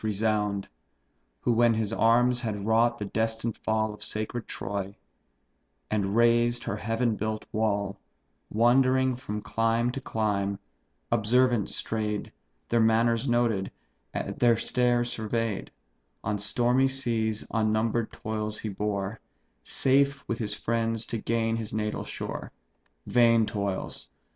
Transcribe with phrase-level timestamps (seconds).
[0.03, 0.67] resound;
[1.41, 4.95] Who, when his arms had wrought the destined fall Of sacred Troy,
[5.91, 7.99] and razed her heaven built wall,
[8.49, 10.57] Wandering from clime to clime,
[11.11, 12.31] observant stray'd,
[12.69, 13.69] Their manners noted,
[14.11, 15.69] and their states survey'd,
[16.23, 19.19] On stormy seas unnumber'd toils he bore,
[19.61, 22.51] Safe with his friends to gain his natal shore:
[23.05, 24.07] Vain toils!